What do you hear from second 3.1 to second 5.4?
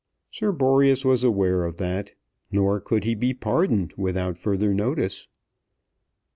be pardoned without further notice.